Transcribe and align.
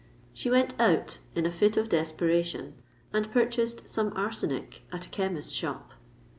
She 0.33 0.49
went 0.49 0.73
out 0.81 1.19
in 1.35 1.45
a 1.45 1.51
fit 1.51 1.77
of 1.77 1.87
desperation, 1.87 2.73
and 3.13 3.31
purchased 3.31 3.87
some 3.87 4.11
arsenic 4.15 4.81
at 4.91 5.05
a 5.05 5.09
chemist's 5.09 5.53
shop. 5.53 5.93